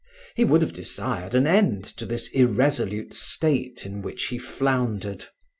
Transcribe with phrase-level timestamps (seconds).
[0.35, 5.27] He would have desired an end to this irresolute state in which he floundered.